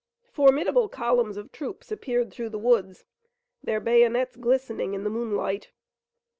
[0.31, 3.05] Formidable columns of troops appeared through the woods,
[3.63, 5.69] their bayonets glistening in the moonlight.